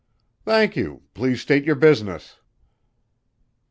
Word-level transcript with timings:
"Thank 0.45 0.75
you. 0.75 1.03
Please 1.13 1.41
state 1.41 1.63
your 1.63 1.75
business." 1.75 2.39